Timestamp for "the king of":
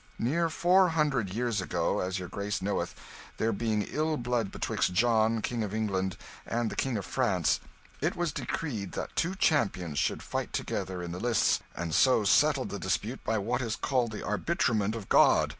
6.71-7.05